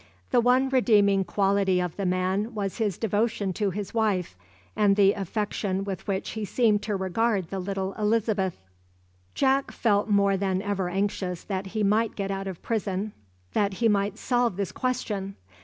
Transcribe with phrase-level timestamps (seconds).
[0.31, 4.35] The one redeeming quality of the man was his devotion to his wife
[4.75, 8.57] and the affection with which he seemed to regard the little Elizabeth.
[9.35, 13.13] Jack felt more than ever anxious that he might get out of prison
[13.53, 15.35] that he might solve this question.